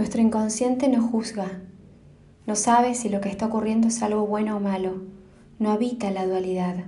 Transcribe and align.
Nuestro 0.00 0.22
inconsciente 0.22 0.88
no 0.88 1.06
juzga, 1.06 1.60
no 2.46 2.56
sabe 2.56 2.94
si 2.94 3.10
lo 3.10 3.20
que 3.20 3.28
está 3.28 3.44
ocurriendo 3.44 3.88
es 3.88 4.02
algo 4.02 4.26
bueno 4.26 4.56
o 4.56 4.58
malo, 4.58 5.02
no 5.58 5.72
habita 5.72 6.10
la 6.10 6.26
dualidad, 6.26 6.86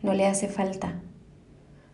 no 0.00 0.14
le 0.14 0.26
hace 0.26 0.48
falta. 0.48 1.02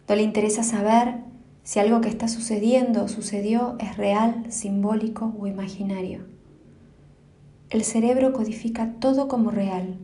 No 0.08 0.14
le 0.14 0.22
interesa 0.22 0.62
saber 0.62 1.24
si 1.64 1.80
algo 1.80 2.00
que 2.00 2.08
está 2.08 2.28
sucediendo 2.28 3.02
o 3.02 3.08
sucedió 3.08 3.74
es 3.80 3.96
real, 3.96 4.44
simbólico 4.50 5.34
o 5.40 5.48
imaginario. 5.48 6.20
El 7.70 7.82
cerebro 7.82 8.32
codifica 8.32 8.92
todo 9.00 9.26
como 9.26 9.50
real, 9.50 9.98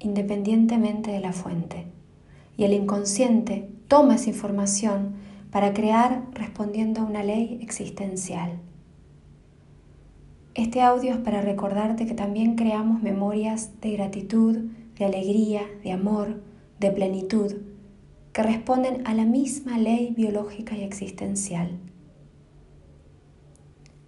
independientemente 0.00 1.12
de 1.12 1.20
la 1.20 1.32
fuente, 1.32 1.86
y 2.56 2.64
el 2.64 2.72
inconsciente 2.72 3.70
toma 3.86 4.16
esa 4.16 4.30
información 4.30 5.12
para 5.52 5.72
crear 5.72 6.26
respondiendo 6.32 7.02
a 7.02 7.04
una 7.04 7.22
ley 7.22 7.60
existencial. 7.62 8.58
Este 10.54 10.80
audio 10.80 11.12
es 11.12 11.18
para 11.18 11.40
recordarte 11.40 12.06
que 12.06 12.14
también 12.14 12.56
creamos 12.56 13.02
memorias 13.02 13.80
de 13.80 13.92
gratitud, 13.92 14.56
de 14.96 15.04
alegría, 15.04 15.62
de 15.84 15.92
amor, 15.92 16.42
de 16.80 16.90
plenitud, 16.90 17.54
que 18.32 18.42
responden 18.42 19.06
a 19.06 19.14
la 19.14 19.24
misma 19.24 19.78
ley 19.78 20.12
biológica 20.16 20.76
y 20.76 20.82
existencial. 20.82 21.78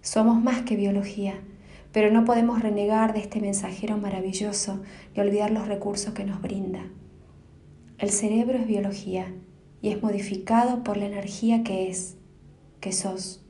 Somos 0.01 0.41
más 0.41 0.63
que 0.63 0.75
biología, 0.75 1.35
pero 1.91 2.11
no 2.11 2.25
podemos 2.25 2.61
renegar 2.61 3.13
de 3.13 3.19
este 3.19 3.39
mensajero 3.39 3.97
maravilloso 3.97 4.81
y 5.15 5.19
olvidar 5.19 5.51
los 5.51 5.67
recursos 5.67 6.13
que 6.13 6.23
nos 6.23 6.41
brinda. 6.41 6.85
El 7.97 8.09
cerebro 8.09 8.57
es 8.57 8.67
biología 8.67 9.33
y 9.81 9.89
es 9.89 10.01
modificado 10.01 10.83
por 10.83 10.97
la 10.97 11.05
energía 11.05 11.63
que 11.63 11.89
es, 11.89 12.17
que 12.79 12.91
sos. 12.91 13.45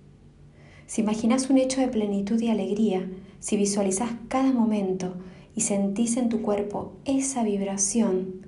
Si 0.91 0.99
imaginas 0.99 1.49
un 1.49 1.57
hecho 1.57 1.79
de 1.79 1.87
plenitud 1.87 2.37
y 2.41 2.49
alegría, 2.49 3.09
si 3.39 3.55
visualizas 3.55 4.11
cada 4.27 4.51
momento 4.51 5.13
y 5.55 5.61
sentís 5.61 6.17
en 6.17 6.27
tu 6.27 6.41
cuerpo 6.41 6.91
esa 7.05 7.45
vibración, 7.45 8.45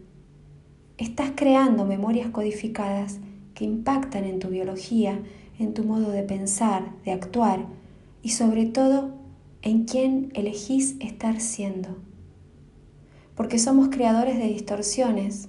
estás 0.98 1.32
creando 1.38 1.86
memorias 1.86 2.32
codificadas 2.32 3.20
que 3.54 3.64
impactan 3.64 4.26
en 4.26 4.40
tu 4.40 4.50
biología, 4.50 5.22
en 5.58 5.74
tu 5.74 5.86
modo 5.86 6.12
de 6.12 6.24
pensar, 6.24 6.92
de 7.06 7.14
actuar 7.14 7.66
y 8.22 8.32
sobre 8.32 8.66
todo 8.66 9.12
en 9.62 9.86
quién 9.86 10.30
elegís 10.34 10.98
estar 11.00 11.40
siendo. 11.40 11.96
Porque 13.36 13.58
somos 13.58 13.88
creadores 13.88 14.38
de 14.38 14.50
distorsiones, 14.50 15.48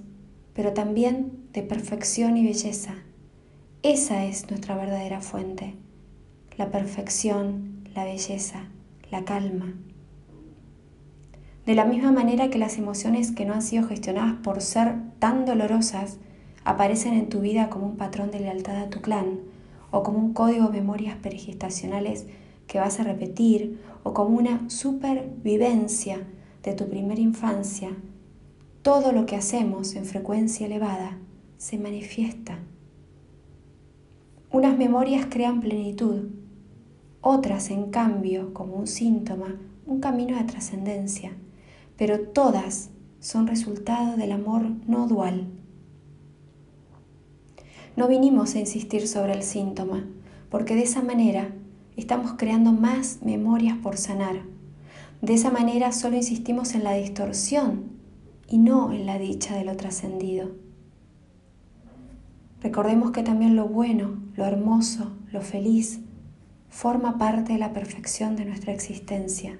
pero 0.53 0.71
también 0.71 1.33
de 1.51 1.61
perfección 1.61 2.37
y 2.37 2.45
belleza. 2.45 2.95
Esa 3.83 4.23
es 4.23 4.49
nuestra 4.49 4.77
verdadera 4.77 5.19
fuente 5.19 5.75
la 6.57 6.71
perfección, 6.71 7.83
la 7.93 8.05
belleza, 8.05 8.69
la 9.11 9.25
calma. 9.25 9.73
De 11.65 11.75
la 11.75 11.85
misma 11.85 12.11
manera 12.11 12.49
que 12.49 12.59
las 12.59 12.77
emociones 12.77 13.31
que 13.31 13.45
no 13.45 13.53
han 13.53 13.61
sido 13.61 13.87
gestionadas 13.87 14.35
por 14.43 14.61
ser 14.61 14.95
tan 15.19 15.45
dolorosas 15.45 16.19
aparecen 16.63 17.13
en 17.13 17.29
tu 17.29 17.41
vida 17.41 17.69
como 17.69 17.87
un 17.87 17.97
patrón 17.97 18.31
de 18.31 18.39
lealtad 18.39 18.77
a 18.77 18.89
tu 18.89 19.01
clan, 19.01 19.39
o 19.91 20.03
como 20.03 20.19
un 20.19 20.33
código 20.33 20.67
de 20.67 20.79
memorias 20.79 21.17
perigestacionales 21.17 22.27
que 22.67 22.79
vas 22.79 22.99
a 22.99 23.03
repetir, 23.03 23.79
o 24.03 24.13
como 24.13 24.37
una 24.37 24.69
supervivencia 24.69 26.27
de 26.63 26.73
tu 26.73 26.87
primera 26.89 27.21
infancia, 27.21 27.89
todo 28.81 29.11
lo 29.11 29.25
que 29.25 29.35
hacemos 29.35 29.95
en 29.95 30.05
frecuencia 30.05 30.67
elevada 30.67 31.17
se 31.57 31.77
manifiesta. 31.79 32.59
Unas 34.51 34.77
memorias 34.77 35.25
crean 35.29 35.59
plenitud, 35.59 36.29
otras, 37.27 37.71
en 37.71 37.89
cambio, 37.89 38.53
como 38.53 38.75
un 38.75 38.85
síntoma, 38.85 39.59
un 39.87 39.99
camino 39.99 40.37
de 40.37 40.43
trascendencia, 40.43 41.31
pero 41.97 42.19
todas 42.19 42.91
son 43.19 43.47
resultado 43.47 44.15
del 44.15 44.31
amor 44.31 44.69
no 44.85 45.07
dual. 45.07 45.47
No 47.97 48.07
vinimos 48.07 48.53
a 48.53 48.59
insistir 48.59 49.07
sobre 49.07 49.33
el 49.33 49.41
síntoma, 49.41 50.05
porque 50.51 50.75
de 50.75 50.83
esa 50.83 51.01
manera 51.01 51.49
estamos 51.97 52.33
creando 52.33 52.71
más 52.71 53.17
memorias 53.23 53.79
por 53.79 53.97
sanar. 53.97 54.43
De 55.23 55.33
esa 55.33 55.49
manera 55.49 55.91
solo 55.93 56.17
insistimos 56.17 56.75
en 56.75 56.83
la 56.83 56.93
distorsión 56.93 57.85
y 58.47 58.59
no 58.59 58.93
en 58.93 59.07
la 59.07 59.17
dicha 59.17 59.55
de 59.55 59.65
lo 59.65 59.75
trascendido. 59.75 60.51
Recordemos 62.61 63.09
que 63.09 63.23
también 63.23 63.55
lo 63.55 63.67
bueno, 63.67 64.19
lo 64.35 64.45
hermoso, 64.45 65.13
lo 65.31 65.41
feliz, 65.41 66.01
forma 66.69 67.17
parte 67.17 67.53
de 67.53 67.59
la 67.59 67.73
perfección 67.73 68.35
de 68.35 68.45
nuestra 68.45 68.73
existencia. 68.73 69.59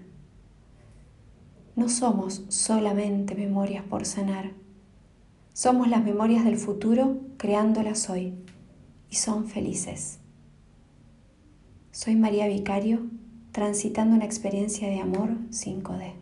No 1.76 1.90
somos 1.90 2.44
solamente 2.50 3.36
memorias 3.36 3.84
por 3.84 4.06
sanar, 4.06 4.52
somos 5.54 5.88
las 5.88 6.04
memorias 6.04 6.44
del 6.44 6.58
futuro 6.58 7.22
creándolas 7.38 8.10
hoy 8.10 8.34
y 9.10 9.16
son 9.16 9.48
felices. 9.48 10.20
Soy 11.92 12.18
María 12.18 12.48
Vicario, 12.48 13.08
transitando 13.54 14.18
una 14.18 14.26
experiencia 14.26 14.90
de 14.90 15.00
amor 15.00 15.30
5D. 15.52 16.14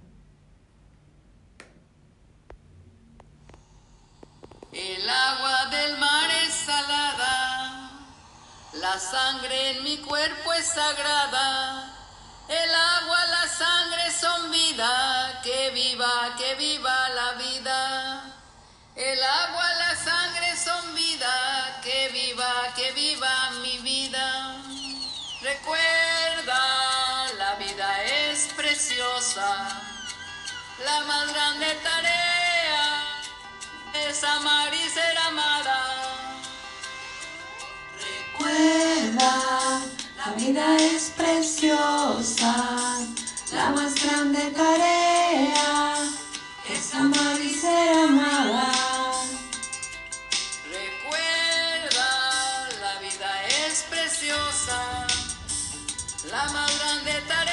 El 4.71 5.09
la 8.93 8.99
sangre 8.99 9.71
en 9.71 9.83
mi 9.83 9.97
cuerpo 9.97 10.53
es 10.53 10.67
sagrada. 10.67 11.91
El 12.47 12.75
agua, 12.75 13.25
la 13.25 13.47
sangre 13.47 14.11
son 14.11 14.51
vida. 14.51 15.41
Que 15.41 15.71
viva, 15.71 16.35
que 16.37 16.53
viva 16.55 17.09
la 17.09 17.31
vida. 17.31 18.21
El 18.95 19.23
agua, 19.23 19.67
la 19.79 19.95
sangre 19.95 20.55
son 20.55 20.93
vida. 20.93 21.79
Que 21.81 22.09
viva, 22.09 22.53
que 22.75 22.91
viva 22.91 23.49
mi 23.63 23.79
vida. 23.79 24.57
Recuerda, 25.41 26.61
la 27.39 27.55
vida 27.55 28.03
es 28.03 28.49
preciosa. 28.55 29.81
La 30.85 30.99
más 31.01 31.33
grande 31.33 31.79
tarea 31.81 33.03
es 34.07 34.23
amar 34.23 34.62
la 40.25 40.31
vida 40.35 40.77
es 40.77 41.11
preciosa, 41.17 42.55
la 43.51 43.69
más 43.71 43.93
grande 43.95 44.51
tarea 44.51 45.95
es 46.69 46.95
amar 46.95 47.39
y 47.41 47.49
ser 47.49 47.97
amada. 47.97 48.71
Recuerda, 50.65 52.09
la 52.81 52.99
vida 52.99 53.31
es 53.67 53.83
preciosa, 53.89 55.07
la 56.31 56.43
más 56.51 56.79
grande 56.79 57.21
tarea 57.27 57.52